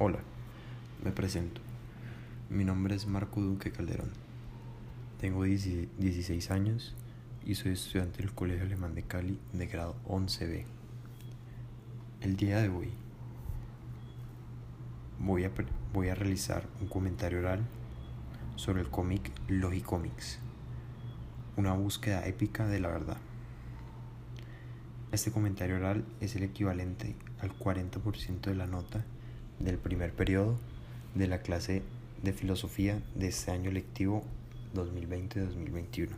[0.00, 0.20] Hola,
[1.02, 1.60] me presento.
[2.50, 4.12] Mi nombre es Marco Duque Calderón.
[5.20, 6.94] Tengo 16 años
[7.44, 10.66] y soy estudiante del Colegio Alemán de Cali de grado 11B.
[12.20, 12.92] El día de hoy
[15.18, 15.50] voy a,
[15.92, 17.66] voy a realizar un comentario oral
[18.54, 20.38] sobre el cómic Logicomics,
[21.56, 23.16] una búsqueda épica de la verdad.
[25.10, 29.04] Este comentario oral es el equivalente al 40% de la nota
[29.60, 30.56] del primer periodo
[31.14, 31.82] de la clase
[32.22, 34.24] de filosofía de este año lectivo
[34.74, 36.10] 2020-2021.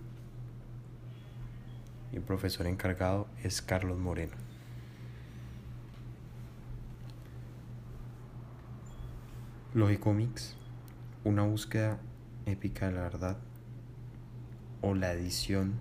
[2.13, 4.35] Mi profesor encargado es Carlos Moreno.
[9.75, 10.57] Logicomics,
[11.23, 12.01] una búsqueda
[12.47, 13.37] épica de la verdad
[14.80, 15.75] o la edición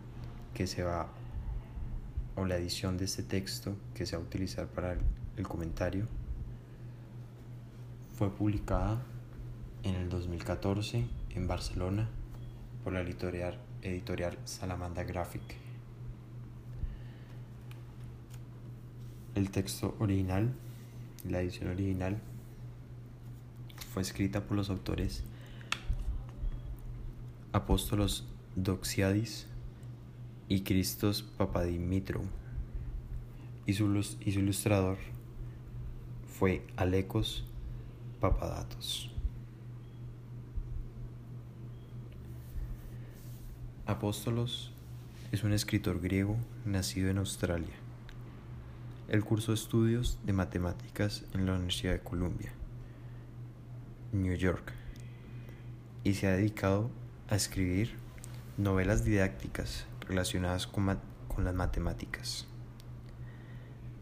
[0.54, 1.08] que se va
[2.36, 4.96] o la edición de este texto que se va a utilizar para
[5.38, 6.08] el comentario
[8.20, 9.02] fue publicada
[9.84, 12.10] en el 2014 en Barcelona
[12.84, 15.42] por la editorial, editorial Salamanda Graphic.
[19.36, 20.54] El texto original,
[21.30, 22.20] la edición original,
[23.94, 25.24] fue escrita por los autores
[27.54, 29.48] Apóstolos Doxiadis
[30.50, 32.24] y Cristos Papadimitro
[33.66, 33.88] y su,
[34.20, 34.98] y su ilustrador
[36.28, 37.46] fue Alecos
[38.20, 39.10] Papadatos.
[43.86, 44.74] Apóstolos
[45.32, 47.76] es un escritor griego nacido en Australia.
[49.08, 52.52] Él cursó estudios de matemáticas en la Universidad de Columbia,
[54.12, 54.74] New York,
[56.04, 56.92] y se ha dedicado
[57.30, 57.96] a escribir
[58.58, 62.48] novelas didácticas relacionadas con, con las matemáticas,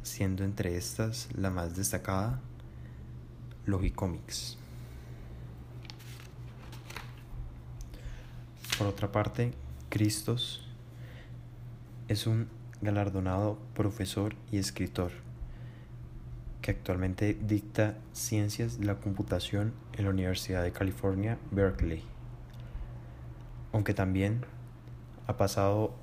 [0.01, 2.41] siendo entre estas la más destacada
[3.67, 4.57] Logicomics.
[8.77, 9.53] Por otra parte,
[9.89, 10.65] Cristos
[12.07, 12.47] es un
[12.81, 15.11] galardonado profesor y escritor
[16.61, 22.03] que actualmente dicta ciencias de la computación en la Universidad de California, Berkeley.
[23.73, 24.45] Aunque también
[25.27, 25.93] ha pasado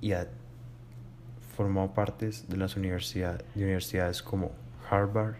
[0.00, 0.28] y ha
[1.56, 4.50] formado partes de las universidades como
[4.90, 5.36] Harvard,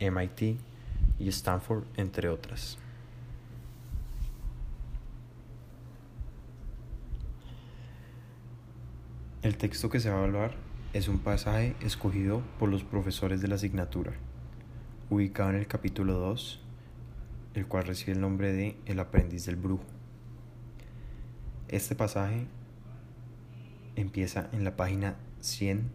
[0.00, 0.58] MIT
[1.18, 2.78] y Stanford, entre otras.
[9.42, 10.54] El texto que se va a evaluar
[10.92, 14.12] es un pasaje escogido por los profesores de la asignatura,
[15.08, 16.60] ubicado en el capítulo 2,
[17.54, 19.84] el cual recibe el nombre de El aprendiz del brujo.
[21.68, 22.46] Este pasaje
[23.94, 25.90] empieza en la página 100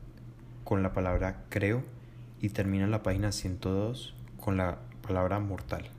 [0.64, 1.84] con la palabra creo
[2.42, 5.90] y termina la página 102 con la palabra mortal.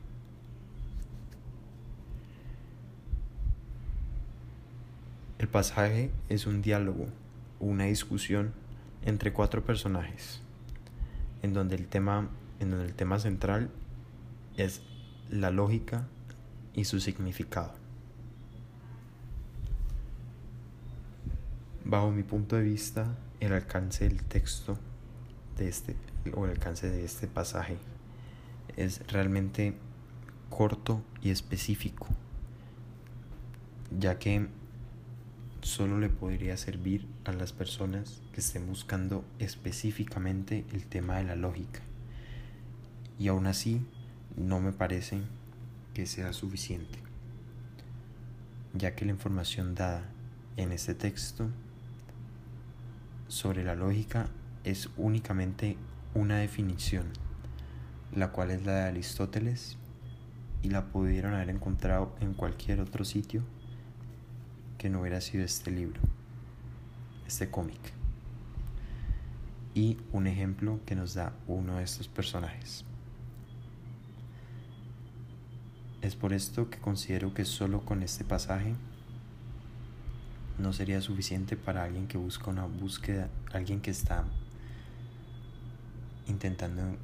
[5.39, 7.07] El pasaje es un diálogo
[7.63, 8.53] una discusión
[9.05, 10.41] entre cuatro personajes,
[11.43, 12.29] en donde el tema,
[12.61, 13.71] en donde el tema central
[14.57, 14.83] es
[15.31, 16.07] la lógica
[16.75, 17.73] y su significado.
[21.85, 24.79] Bajo mi punto de vista, el alcance del texto
[25.57, 25.97] de este
[26.35, 27.77] o el alcance de este pasaje
[28.77, 29.75] es realmente
[30.51, 32.07] corto y específico,
[33.99, 34.49] ya que
[35.63, 41.37] solo le podría servir a las personas que estén buscando específicamente el tema de la
[41.37, 41.81] lógica.
[43.19, 43.85] Y aún así,
[44.37, 45.21] no me parece
[45.95, 46.99] que sea suficiente,
[48.75, 50.05] ya que la información dada
[50.57, 51.49] en este texto
[53.29, 54.29] sobre la lógica
[54.65, 55.77] es únicamente
[56.15, 57.07] una definición,
[58.15, 59.79] la cual es la de Aristóteles
[60.63, 63.43] y la pudieron haber encontrado en cualquier otro sitio
[64.79, 66.01] que no hubiera sido este libro,
[67.27, 67.81] este cómic.
[69.75, 72.85] Y un ejemplo que nos da uno de estos personajes.
[76.03, 78.75] Es por esto que considero que solo con este pasaje
[80.59, 84.25] no sería suficiente para alguien que busca una búsqueda, alguien que está
[86.27, 86.97] intentando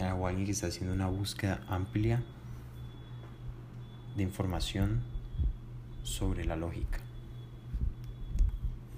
[0.00, 2.22] o alguien que está haciendo una búsqueda amplia
[4.16, 5.00] de información
[6.04, 7.00] sobre la lógica.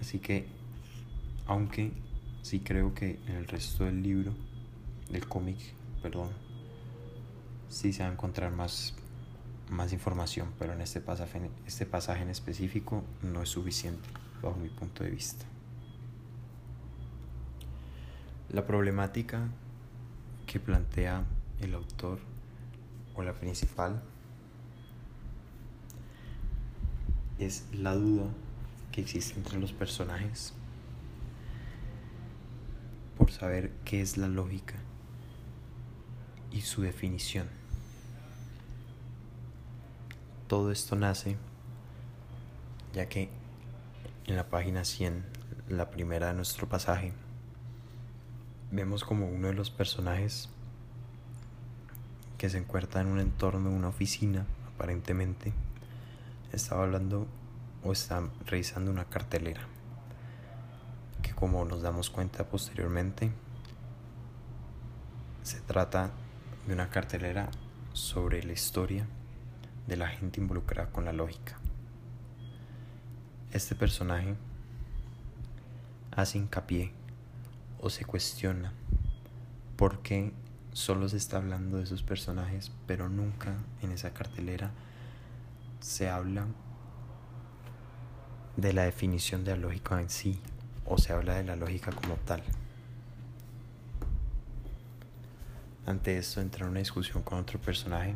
[0.01, 0.47] Así que,
[1.47, 1.93] aunque
[2.43, 4.35] sí creo que en el resto del libro,
[5.11, 5.59] del cómic,
[6.03, 6.29] perdón,
[7.69, 8.95] sí se va a encontrar más,
[9.71, 14.09] más información, pero en este pasaje, este pasaje en específico no es suficiente
[14.43, 15.50] bajo mi punto de vista.
[18.53, 19.47] La problemática
[20.47, 21.25] que plantea
[21.61, 22.19] el autor
[23.15, 24.03] o la principal
[27.39, 28.27] es la duda
[28.91, 30.53] que existe entre los personajes
[33.17, 34.75] por saber qué es la lógica
[36.51, 37.47] y su definición.
[40.49, 41.37] Todo esto nace
[42.93, 43.29] ya que
[44.27, 45.25] en la página 100,
[45.69, 47.13] la primera de nuestro pasaje,
[48.71, 50.49] vemos como uno de los personajes
[52.39, 55.53] que se encuentra en un entorno de una oficina, aparentemente,
[56.53, 57.27] estaba hablando
[57.85, 59.63] o está revisando una cartelera
[61.23, 63.31] que como nos damos cuenta posteriormente
[65.43, 66.11] se trata
[66.67, 67.51] de una cartelera
[67.93, 69.07] sobre la historia
[69.87, 71.59] de la gente involucrada con la lógica.
[73.53, 74.37] Este personaje
[76.13, 76.93] hace hincapié
[77.81, 78.73] o se cuestiona
[79.77, 80.33] por qué
[80.73, 84.71] solo se está hablando de esos personajes, pero nunca en esa cartelera
[85.81, 86.47] se habla
[88.57, 90.39] de la definición de la lógica en sí,
[90.85, 92.43] o se habla de la lógica como tal.
[95.87, 98.15] Ante esto entra en una discusión con otro personaje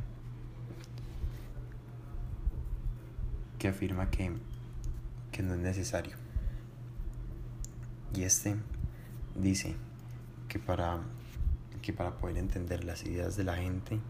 [3.59, 4.33] que afirma que,
[5.33, 6.17] que no es necesario.
[8.15, 8.57] Y este
[9.35, 9.75] dice
[10.49, 11.01] que para,
[11.83, 14.01] que para poder entender las ideas de la gente,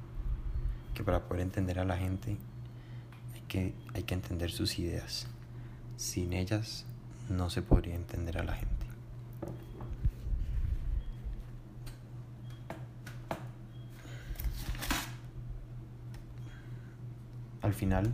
[0.94, 2.36] que para poder entender a la gente
[3.34, 5.26] hay que, hay que entender sus ideas.
[5.96, 6.86] Sin ellas
[7.28, 8.74] no se podría entender a la gente.
[17.62, 18.12] Al final,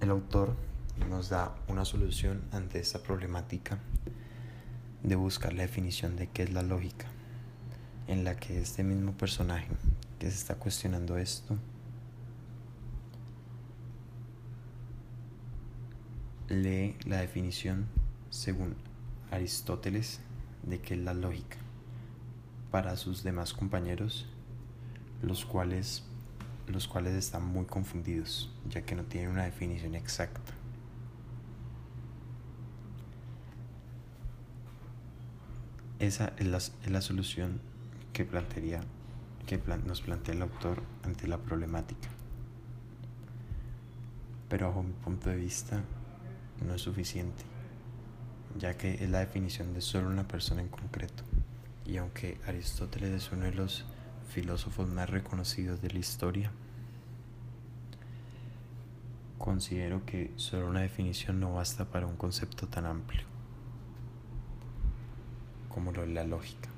[0.00, 0.56] el autor
[1.08, 3.78] nos da una solución ante esta problemática
[5.02, 7.06] de buscar la definición de qué es la lógica,
[8.06, 9.68] en la que este mismo personaje
[10.18, 11.56] que se está cuestionando esto
[16.48, 17.86] lee la definición
[18.30, 18.76] según
[19.30, 20.20] Aristóteles
[20.62, 21.58] de qué es la lógica
[22.70, 24.26] para sus demás compañeros,
[25.22, 26.04] los cuales,
[26.66, 30.57] los cuales están muy confundidos, ya que no tienen una definición exacta.
[35.98, 37.60] Esa es la, es la solución
[38.12, 38.82] que plantearía,
[39.46, 42.08] que nos plantea el autor ante la problemática.
[44.48, 45.82] Pero bajo mi punto de vista,
[46.64, 47.42] no es suficiente,
[48.56, 51.24] ya que es la definición de solo una persona en concreto.
[51.84, 53.84] Y aunque Aristóteles es uno de los
[54.32, 56.52] filósofos más reconocidos de la historia,
[59.36, 63.37] considero que solo una definición no basta para un concepto tan amplio
[65.78, 66.68] como lo la lógica.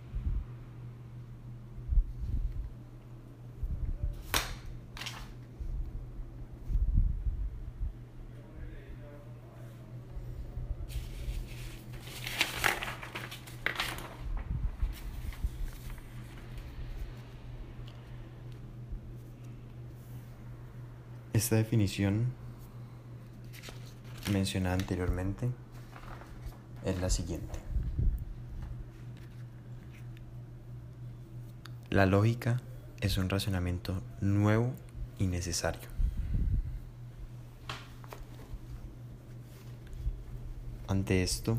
[21.32, 22.34] Esta definición
[24.30, 25.48] mencionada anteriormente
[26.84, 27.69] es la siguiente.
[31.90, 32.60] La lógica
[33.00, 34.72] es un razonamiento nuevo
[35.18, 35.88] y necesario.
[40.86, 41.58] Ante esto,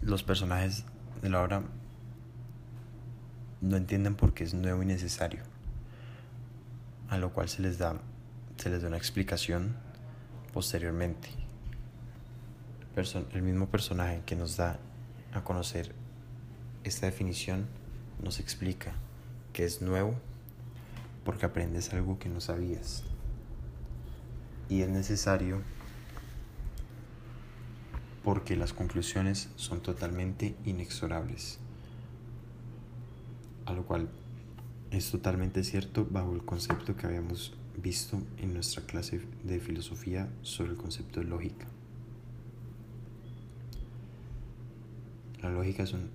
[0.00, 0.84] los personajes
[1.22, 1.64] de la obra
[3.60, 5.42] no entienden por qué es nuevo y necesario
[7.08, 7.96] a lo cual se les da,
[8.56, 9.74] se les da una explicación
[10.52, 11.28] posteriormente.
[13.32, 14.78] el mismo personaje que nos da
[15.32, 15.92] a conocer
[16.84, 17.66] esta definición
[18.22, 18.92] nos explica
[19.52, 20.14] que es nuevo
[21.24, 23.04] porque aprendes algo que no sabías.
[24.68, 25.62] Y es necesario
[28.24, 31.58] porque las conclusiones son totalmente inexorables.
[33.66, 34.08] A lo cual
[34.90, 40.72] es totalmente cierto bajo el concepto que habíamos visto en nuestra clase de filosofía sobre
[40.72, 41.66] el concepto de lógica.
[45.42, 46.10] La lógica es un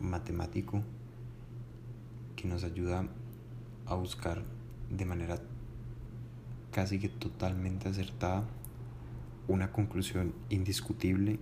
[0.00, 0.82] matemático
[2.36, 3.08] que nos ayuda
[3.86, 4.42] a buscar
[4.90, 5.40] de manera
[6.70, 8.44] casi que totalmente acertada
[9.48, 11.38] una conclusión indiscutible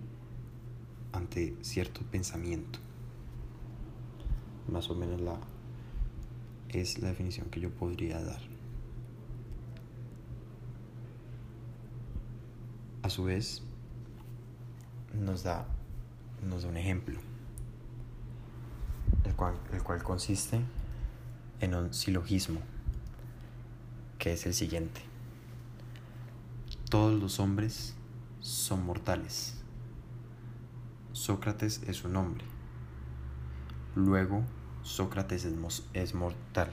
[1.12, 2.78] ante cierto pensamiento.
[4.68, 5.38] Más o menos la
[6.68, 8.40] es la definición que yo podría dar.
[13.02, 13.62] A su vez,
[15.14, 15.66] nos da
[16.48, 17.20] nos da un ejemplo,
[19.72, 20.60] el cual consiste
[21.60, 22.60] en un silogismo,
[24.18, 25.00] que es el siguiente.
[26.90, 27.94] Todos los hombres
[28.40, 29.56] son mortales.
[31.12, 32.44] Sócrates es un hombre.
[33.94, 34.42] Luego,
[34.82, 36.70] Sócrates es, es mortal.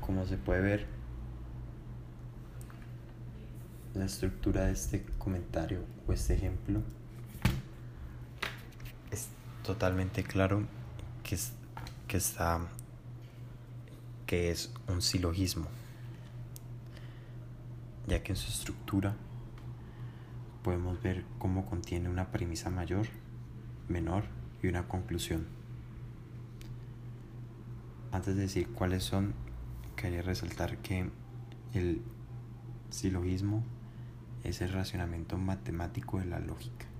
[0.00, 0.86] Como se puede ver,
[3.94, 6.80] la estructura de este comentario o este ejemplo
[9.10, 9.28] es
[9.64, 10.64] totalmente claro
[11.30, 11.52] que, es,
[12.08, 12.60] que está
[14.26, 15.68] que es un silogismo
[18.08, 19.14] ya que en su estructura
[20.64, 23.06] podemos ver cómo contiene una premisa mayor,
[23.88, 24.24] menor
[24.60, 25.46] y una conclusión.
[28.10, 29.32] Antes de decir cuáles son,
[29.94, 31.08] quería resaltar que
[31.74, 32.02] el
[32.90, 33.62] silogismo
[34.42, 36.90] es el racionamiento matemático de la lógica.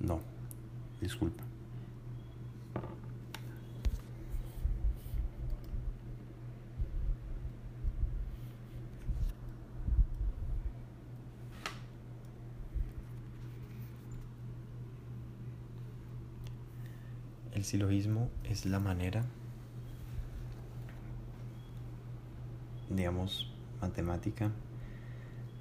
[0.00, 0.20] No,
[1.10, 1.42] disculpa.
[17.52, 19.24] El silogismo es la manera,
[22.88, 24.52] digamos, matemática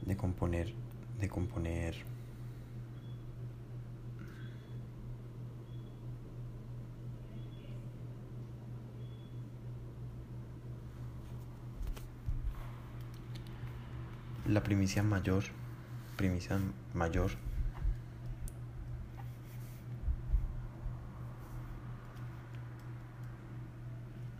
[0.05, 0.75] de componer,
[1.19, 2.18] de componer
[14.49, 15.43] la primicia mayor,
[16.17, 16.59] primicia
[16.93, 17.31] mayor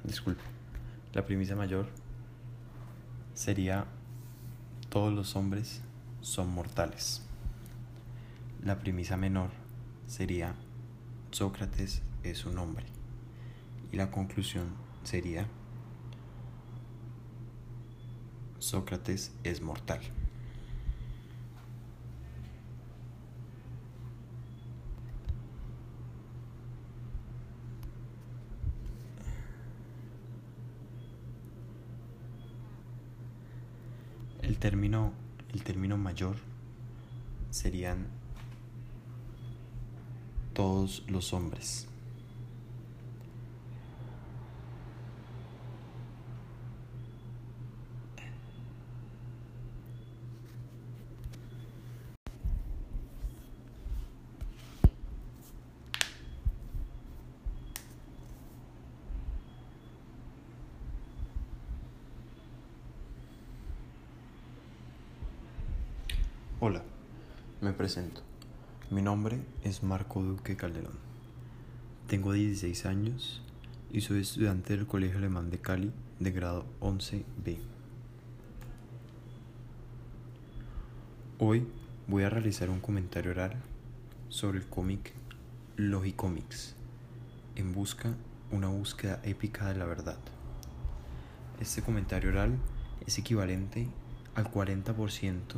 [0.04, 0.42] disculpe,
[1.14, 1.88] la premisa mayor
[3.36, 3.86] sería
[4.90, 5.82] todos los hombres
[6.22, 7.22] son mortales.
[8.64, 9.52] La premisa menor
[10.08, 10.56] sería
[11.30, 12.86] Sócrates es un hombre.
[13.92, 14.70] Y la conclusión
[15.04, 15.48] sería
[18.70, 20.00] Sócrates es mortal.
[34.44, 35.14] El término,
[35.52, 36.36] el término mayor
[37.50, 38.06] serían
[40.54, 41.89] todos los hombres.
[66.62, 66.84] Hola,
[67.62, 68.20] me presento.
[68.90, 71.00] Mi nombre es Marco Duque Calderón.
[72.08, 73.42] Tengo 16 años
[73.94, 77.60] y soy estudiante del Colegio Alemán de Cali de grado 11B.
[81.38, 81.66] Hoy
[82.08, 83.54] voy a realizar un comentario oral
[84.28, 85.14] sobre el cómic
[85.78, 86.76] Logicomics
[87.56, 88.16] en busca
[88.52, 90.20] una búsqueda épica de la verdad.
[91.62, 92.58] Este comentario oral
[93.08, 93.88] es equivalente
[94.36, 95.56] al 40%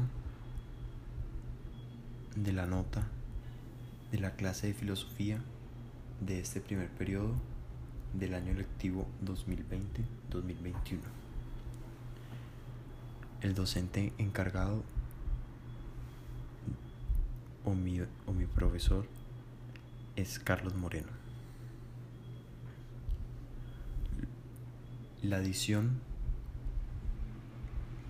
[2.35, 3.07] de la nota
[4.11, 5.41] de la clase de filosofía
[6.19, 7.33] de este primer periodo
[8.13, 10.99] del año lectivo 2020-2021.
[13.41, 14.83] El docente encargado
[17.63, 19.07] o mi, o mi profesor
[20.15, 21.09] es Carlos Moreno.
[25.23, 25.99] La edición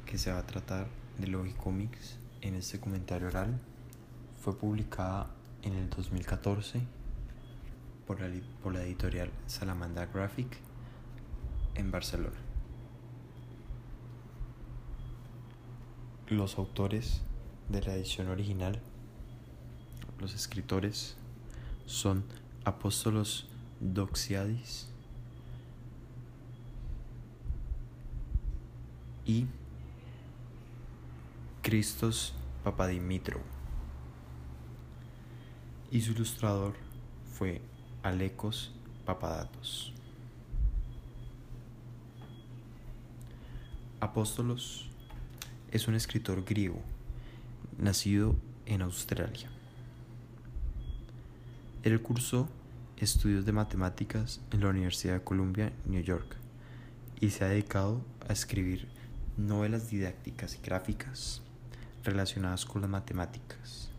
[0.05, 0.87] que se va a tratar
[1.19, 3.59] de Logicomics en este comentario oral
[4.41, 5.27] fue publicada
[5.61, 6.81] en el 2014
[8.07, 8.27] por la,
[8.63, 10.57] por la editorial Salamandra Graphic
[11.75, 12.37] en Barcelona.
[16.27, 17.21] Los autores
[17.69, 18.81] de la edición original,
[20.19, 21.17] los escritores,
[21.85, 22.23] son
[22.65, 23.47] Apóstolos
[23.79, 24.87] Doxiadis
[29.25, 29.45] y
[31.61, 32.33] Cristos
[32.63, 33.60] Papadimitro
[35.91, 36.73] y su ilustrador
[37.33, 37.61] fue
[38.01, 38.71] Alecos
[39.05, 39.93] Papadatos.
[43.99, 44.89] Apóstolos
[45.69, 46.81] es un escritor griego
[47.77, 49.49] nacido en Australia.
[51.83, 52.47] Él cursó
[52.97, 56.37] estudios de matemáticas en la Universidad de Columbia, New York,
[57.19, 58.87] y se ha dedicado a escribir
[59.35, 61.41] novelas didácticas y gráficas,
[62.03, 63.89] relacionadas con las matemáticas,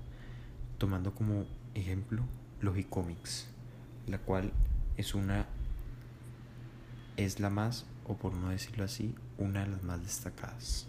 [0.78, 2.22] tomando como ejemplo
[2.60, 3.48] Logicomics,
[4.06, 4.52] la cual
[4.96, 5.46] es una
[7.16, 10.86] es la más, o por no decirlo así, una de las más destacadas.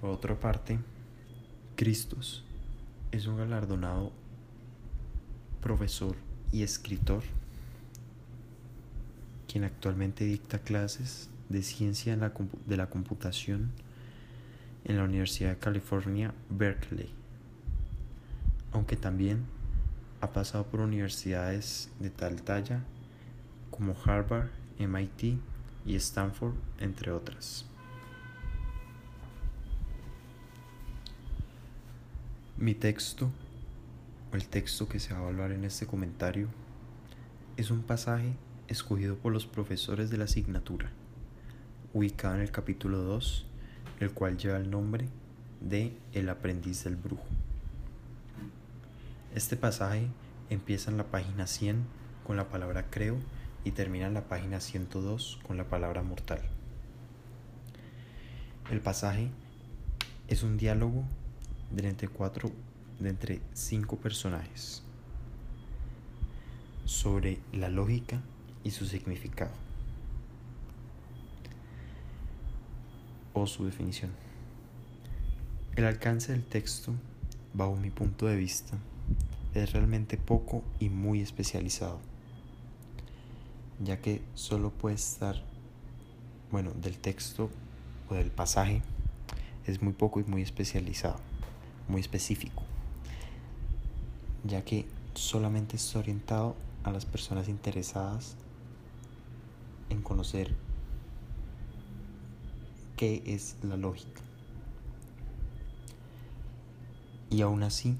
[0.00, 0.78] Por otra parte,
[1.76, 2.44] Cristos
[3.12, 4.12] es un galardonado
[5.60, 6.16] profesor
[6.52, 7.22] y escritor
[9.48, 13.72] quien actualmente dicta clases de ciencia de la computación
[14.88, 17.10] en la Universidad de California, Berkeley,
[18.72, 19.44] aunque también
[20.20, 22.80] ha pasado por universidades de tal talla
[23.70, 25.38] como Harvard, MIT
[25.84, 27.66] y Stanford, entre otras.
[32.56, 33.30] Mi texto,
[34.32, 36.48] o el texto que se va a evaluar en este comentario,
[37.56, 38.32] es un pasaje
[38.68, 40.90] escogido por los profesores de la asignatura,
[41.92, 43.46] ubicado en el capítulo 2,
[44.00, 45.08] el cual lleva el nombre
[45.60, 47.26] de El aprendiz del brujo.
[49.34, 50.06] Este pasaje
[50.50, 51.84] empieza en la página 100
[52.26, 53.16] con la palabra creo
[53.64, 56.40] y termina en la página 102 con la palabra mortal.
[58.70, 59.30] El pasaje
[60.28, 61.04] es un diálogo
[61.70, 62.50] de entre cuatro,
[62.98, 64.82] de entre cinco personajes
[66.84, 68.20] sobre la lógica
[68.64, 69.67] y su significado
[73.46, 74.10] su definición.
[75.76, 76.92] El alcance del texto,
[77.54, 78.76] bajo mi punto de vista,
[79.54, 82.00] es realmente poco y muy especializado,
[83.82, 85.42] ya que solo puede estar,
[86.50, 87.50] bueno, del texto
[88.08, 88.82] o del pasaje,
[89.66, 91.20] es muy poco y muy especializado
[91.88, 92.62] muy específico,
[94.44, 96.54] ya que solamente está orientado
[96.84, 98.36] a las personas interesadas
[99.90, 100.54] en conocer
[102.98, 104.20] qué es la lógica.
[107.30, 107.96] Y aún así,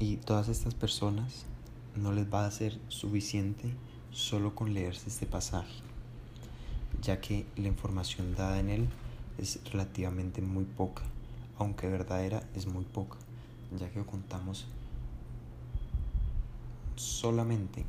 [0.00, 1.46] y todas estas personas
[1.94, 3.72] no les va a ser suficiente
[4.10, 5.82] solo con leerse este pasaje,
[7.00, 8.88] ya que la información dada en él
[9.38, 11.04] es relativamente muy poca
[11.62, 13.18] aunque verdadera, es muy poca,
[13.78, 14.66] ya que contamos
[16.96, 17.84] solamente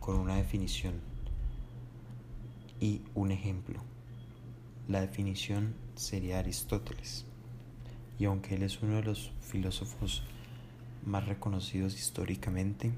[0.00, 0.94] con una definición
[2.80, 3.80] y un ejemplo.
[4.88, 7.24] La definición sería Aristóteles,
[8.20, 10.22] y aunque él es uno de los filósofos
[11.04, 12.92] más reconocidos históricamente,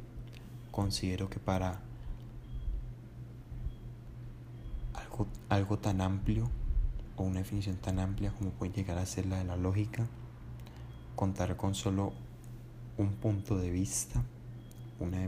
[0.70, 1.81] considero que para
[4.92, 6.51] algo, algo tan amplio
[7.16, 10.07] o una definición tan amplia como puede llegar a ser la de la lógica,
[11.16, 12.12] contar con solo
[12.98, 14.22] un punto de vista
[15.01, 15.27] una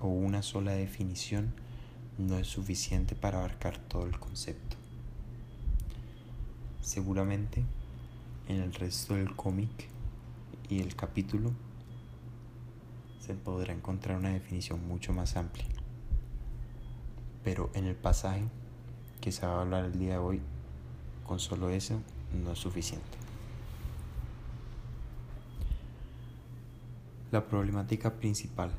[0.00, 1.54] o una sola definición
[2.18, 4.79] no es suficiente para abarcar todo el concepto.
[6.90, 7.62] Seguramente
[8.48, 9.70] en el resto del cómic
[10.68, 11.52] y el capítulo
[13.20, 15.68] se podrá encontrar una definición mucho más amplia.
[17.44, 18.42] Pero en el pasaje
[19.20, 20.40] que se va a hablar el día de hoy
[21.24, 22.00] con solo eso
[22.42, 23.18] no es suficiente.
[27.30, 28.72] La problemática principal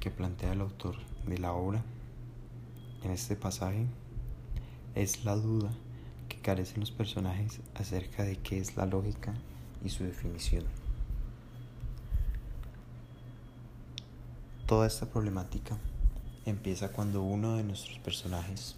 [0.00, 0.96] que plantea el autor
[1.26, 1.84] de la obra
[3.02, 3.84] en este pasaje
[4.94, 5.70] es la duda
[6.50, 9.32] carecen los personajes acerca de qué es la lógica
[9.84, 10.64] y su definición.
[14.66, 15.78] Toda esta problemática
[16.46, 18.74] empieza cuando uno de nuestros personajes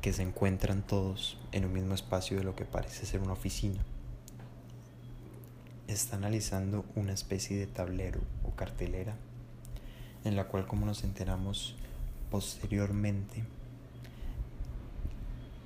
[0.00, 3.84] que se encuentran todos en un mismo espacio de lo que parece ser una oficina.
[5.86, 9.16] Está analizando una especie de tablero o cartelera
[10.24, 11.74] en la cual, como nos enteramos
[12.30, 13.44] posteriormente,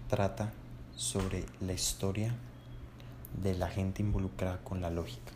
[0.08, 0.52] trata
[0.96, 2.34] sobre la historia
[3.42, 5.32] de la gente involucrada con la lógica.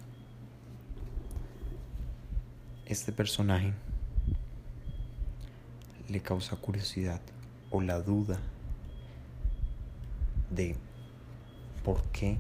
[2.86, 3.72] Este personaje
[6.08, 7.20] le causa curiosidad
[7.70, 8.38] o la duda
[10.50, 10.76] de
[11.84, 12.38] por qué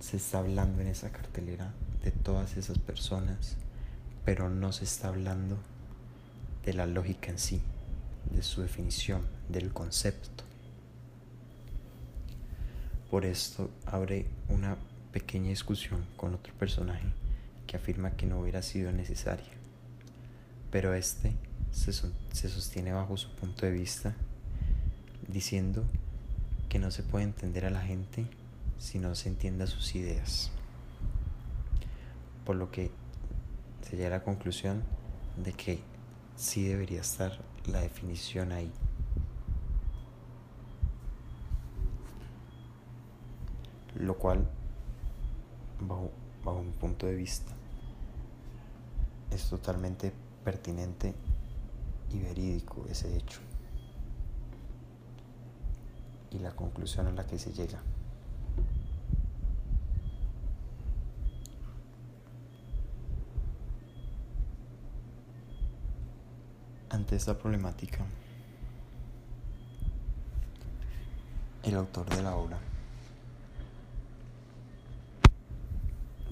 [0.00, 3.56] se está hablando en esa cartelera de todas esas personas,
[4.24, 5.56] pero no se está hablando
[6.64, 7.60] de la lógica en sí,
[8.30, 10.47] de su definición, del concepto.
[13.10, 14.76] Por esto abre una
[15.12, 17.06] pequeña discusión con otro personaje
[17.66, 19.52] que afirma que no hubiera sido necesaria,
[20.70, 21.32] pero este
[21.70, 24.14] se, se sostiene bajo su punto de vista
[25.26, 25.84] diciendo
[26.68, 28.26] que no se puede entender a la gente
[28.78, 30.50] si no se entienda sus ideas.
[32.44, 32.90] Por lo que
[33.88, 34.82] se llega a la conclusión
[35.42, 35.80] de que
[36.36, 38.70] sí debería estar la definición ahí.
[43.98, 44.46] Lo cual,
[45.80, 47.52] bajo, mi punto de vista,
[49.30, 50.12] es totalmente
[50.44, 51.14] pertinente
[52.10, 53.40] y verídico ese hecho
[56.30, 57.80] y la conclusión a la que se llega.
[66.90, 68.06] Ante esta problemática,
[71.62, 72.58] el autor de la obra,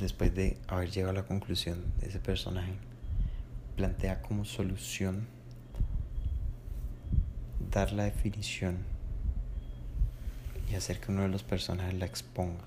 [0.00, 2.74] después de haber llegado a la conclusión de ese personaje,
[3.76, 5.26] plantea como solución
[7.70, 8.78] dar la definición
[10.70, 12.64] y hacer que uno de los personajes la exponga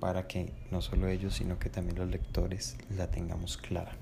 [0.00, 3.92] para que no solo ellos sino que también los lectores la tengamos clara.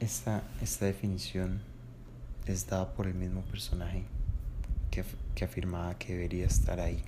[0.00, 1.60] Esta, esta definición
[2.46, 4.04] es dada por el mismo personaje
[4.90, 5.04] que,
[5.34, 7.02] que afirmaba que debería estar ahí.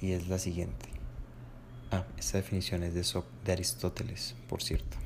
[0.00, 0.86] Y es la siguiente.
[1.90, 4.96] Ah, esta definición es de, de Aristóteles, por cierto.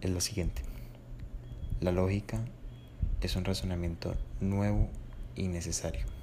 [0.00, 0.62] Es la siguiente.
[1.80, 2.44] La lógica
[3.20, 4.88] es un razonamiento nuevo
[5.34, 6.15] y necesario.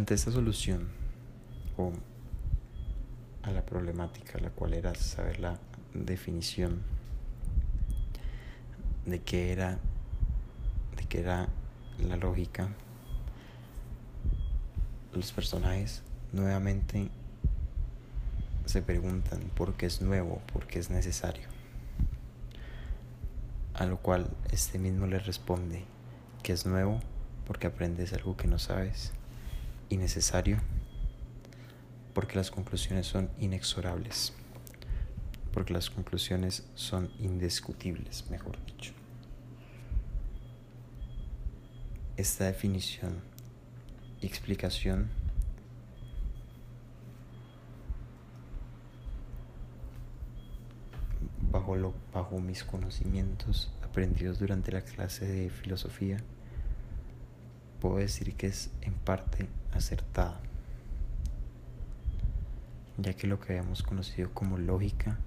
[0.00, 0.88] Ante esta solución
[1.76, 1.92] o
[3.42, 5.58] a la problemática, la cual era saber la
[5.92, 6.80] definición
[9.04, 9.78] de qué era
[10.96, 11.48] de qué era
[11.98, 12.70] la lógica
[15.12, 17.10] los personajes nuevamente
[18.64, 21.46] se preguntan por qué es nuevo, por qué es necesario.
[23.74, 25.84] A lo cual este mismo le responde
[26.42, 27.00] que es nuevo
[27.46, 29.12] porque aprendes algo que no sabes
[29.90, 30.58] y necesario
[32.14, 34.32] porque las conclusiones son inexorables,
[35.52, 38.92] porque las conclusiones son indiscutibles, mejor dicho.
[42.16, 43.20] Esta definición
[44.20, 45.08] y explicación
[51.50, 56.18] bajo, lo, bajo mis conocimientos aprendidos durante la clase de filosofía,
[57.80, 60.40] puedo decir que es en parte acertada
[62.98, 65.18] ya que lo que habíamos conocido como lógica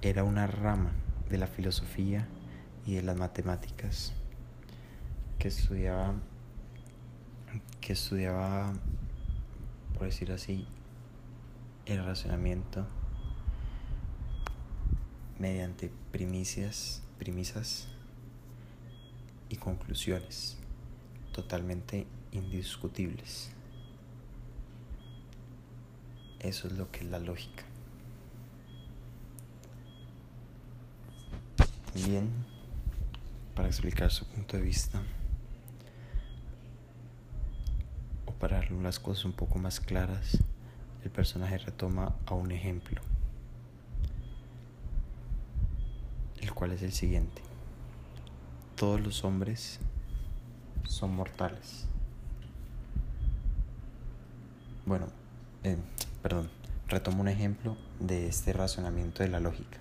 [0.00, 0.92] era una rama
[1.28, 2.26] de la filosofía
[2.86, 4.12] y de las matemáticas
[5.38, 6.14] que estudiaba
[7.80, 8.72] que estudiaba
[9.94, 10.66] por decir así
[11.84, 12.86] el razonamiento
[15.38, 17.88] mediante primicias, premisas
[19.48, 20.58] y conclusiones
[21.36, 23.50] totalmente indiscutibles.
[26.40, 27.62] Eso es lo que es la lógica.
[31.94, 32.30] Bien,
[33.54, 35.02] para explicar su punto de vista,
[38.24, 40.38] o para las cosas un poco más claras,
[41.04, 43.02] el personaje retoma a un ejemplo,
[46.40, 47.42] el cual es el siguiente.
[48.74, 49.80] Todos los hombres
[50.88, 51.86] son mortales.
[54.84, 55.06] Bueno,
[55.64, 55.76] eh,
[56.22, 56.48] perdón,
[56.88, 59.78] retomo un ejemplo de este razonamiento de la lógica,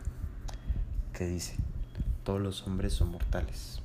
[1.13, 1.55] que dice,
[2.23, 3.81] todos los hombres son mortales.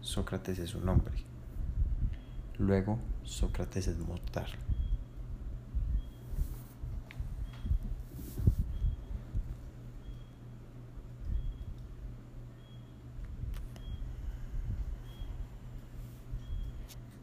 [0.00, 1.14] Sócrates es un hombre.
[2.58, 4.46] Luego, Sócrates es mortal.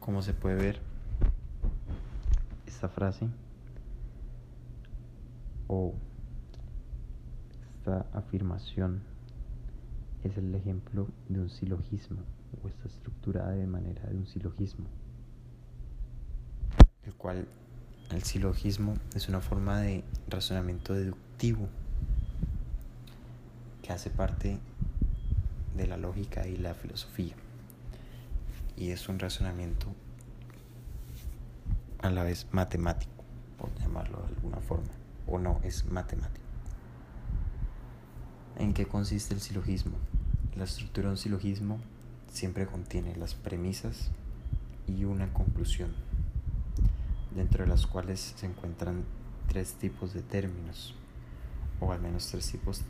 [0.04, 0.80] Como se puede ver,
[2.66, 3.26] esta frase.
[5.66, 5.94] O
[7.78, 9.00] esta afirmación
[10.22, 12.18] es el ejemplo de un silogismo
[12.62, 14.84] o está estructurada de manera de un silogismo,
[17.04, 17.48] el cual
[18.10, 21.66] el silogismo es una forma de razonamiento deductivo
[23.80, 24.58] que hace parte
[25.74, 27.34] de la lógica y la filosofía
[28.76, 29.86] y es un razonamiento
[32.02, 33.24] a la vez matemático,
[33.58, 34.90] por llamarlo de alguna forma
[35.26, 36.44] o no es matemático.
[38.56, 39.96] ¿En qué consiste el silogismo?
[40.56, 41.78] La estructura de un silogismo
[42.28, 44.10] siempre contiene las premisas
[44.86, 45.94] y una conclusión,
[47.34, 49.04] dentro de las cuales se encuentran
[49.48, 50.94] tres tipos de términos,
[51.80, 52.82] o al menos tres tipos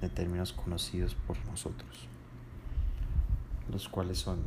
[0.00, 2.08] de términos conocidos por nosotros,
[3.70, 4.40] los cuales son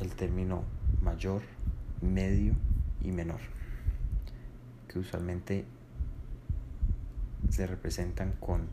[0.00, 0.64] el término
[1.02, 1.42] mayor,
[2.00, 2.54] medio
[3.02, 3.40] y menor,
[4.88, 5.64] que usualmente
[7.50, 8.68] se representan con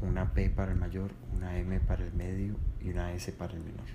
[0.00, 3.60] una P para el mayor, una M para el medio y una S para el
[3.60, 3.86] menor.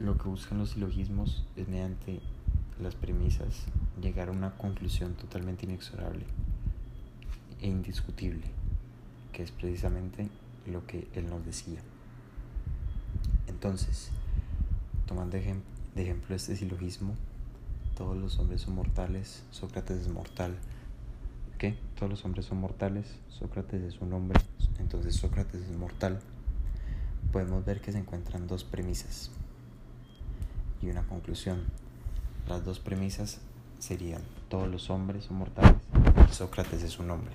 [0.00, 2.20] Lo que buscan los silogismos es mediante
[2.80, 3.66] las premisas
[4.00, 6.24] llegar a una conclusión totalmente inexorable
[7.60, 8.42] e indiscutible,
[9.32, 10.28] que es precisamente
[10.66, 11.80] lo que él nos decía.
[13.48, 14.10] Entonces,
[15.06, 15.62] tomando de
[15.96, 17.14] ejemplo este silogismo,
[17.96, 20.56] todos los hombres son mortales, Sócrates es mortal.
[21.58, 21.76] ¿Qué?
[21.96, 24.40] Todos los hombres son mortales, Sócrates es un hombre,
[24.78, 26.20] entonces Sócrates es mortal.
[27.30, 29.30] Podemos ver que se encuentran dos premisas
[30.80, 31.62] y una conclusión.
[32.48, 33.40] Las dos premisas
[33.78, 35.76] serían todos los hombres son mortales,
[36.30, 37.34] Sócrates es un hombre.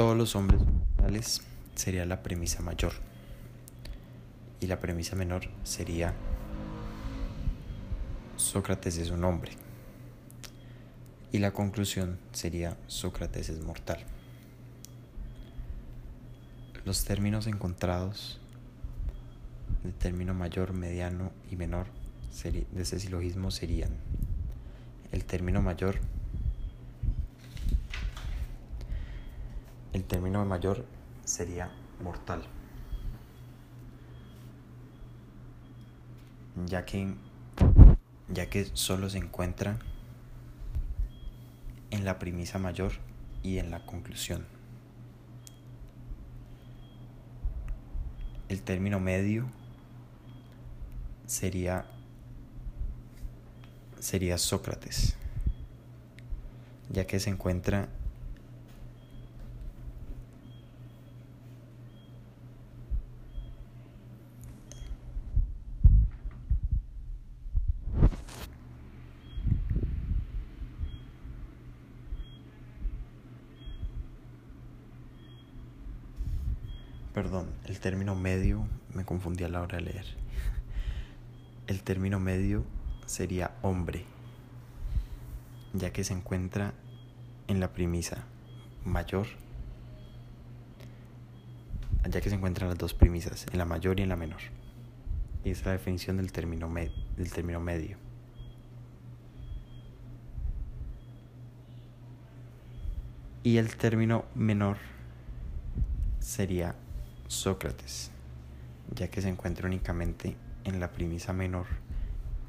[0.00, 1.42] Todos los hombres mortales
[1.74, 2.94] sería la premisa mayor
[4.58, 6.14] y la premisa menor sería
[8.38, 9.52] Sócrates es un hombre.
[11.32, 13.98] Y la conclusión sería Sócrates es mortal.
[16.86, 18.40] Los términos encontrados
[19.84, 21.88] de término mayor, mediano y menor
[22.42, 23.90] de ese silogismo serían
[25.12, 26.00] el término mayor
[29.92, 30.84] el término mayor
[31.24, 31.70] sería
[32.02, 32.42] mortal
[36.66, 37.14] ya que
[38.28, 39.78] ya que solo se encuentra
[41.90, 42.92] en la premisa mayor
[43.42, 44.46] y en la conclusión.
[48.48, 49.48] El término medio
[51.26, 51.86] sería
[53.98, 55.16] sería Sócrates,
[56.88, 57.88] ya que se encuentra
[77.14, 80.06] Perdón, el término medio me confundí a la hora de leer.
[81.66, 82.64] El término medio
[83.06, 84.04] sería hombre,
[85.72, 86.72] ya que se encuentra
[87.48, 88.24] en la premisa
[88.84, 89.26] mayor,
[92.08, 94.40] ya que se encuentran las dos premisas, en la mayor y en la menor.
[95.44, 97.96] Y es la definición del término, del término medio.
[103.42, 104.76] Y el término menor
[106.20, 106.76] sería
[107.30, 108.10] Sócrates,
[108.92, 111.66] ya que se encuentra únicamente en la premisa menor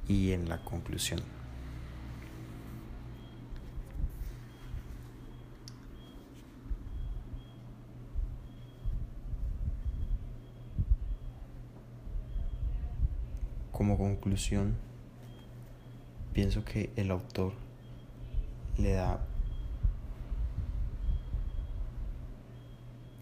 [0.07, 1.21] y en la conclusión.
[13.71, 14.75] Como conclusión,
[16.33, 17.53] pienso que el autor
[18.79, 19.19] le da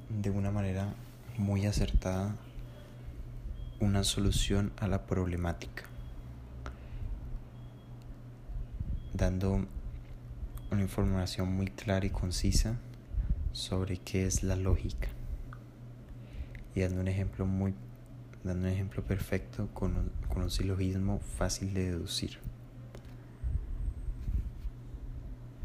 [0.08, 0.96] de una manera
[1.38, 2.36] muy acertada
[3.80, 5.84] una solución a la problemática,
[9.14, 9.66] dando
[10.72, 12.78] una información muy clara y concisa
[13.54, 15.08] sobre qué es la lógica
[16.76, 17.74] y dando un ejemplo muy
[18.44, 22.38] dando un ejemplo perfecto con un, con un silogismo fácil de deducir.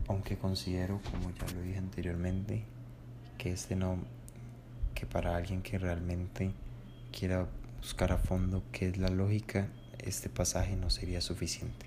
[0.09, 2.65] Aunque considero, como ya lo dije anteriormente,
[3.39, 3.99] que este no
[5.05, 6.53] que para alguien que realmente
[7.13, 11.87] quiera buscar a fondo qué es la lógica, este pasaje no sería suficiente.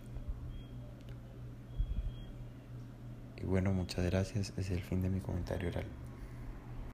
[3.41, 4.53] Y bueno, muchas gracias.
[4.58, 5.86] Es el fin de mi comentario oral.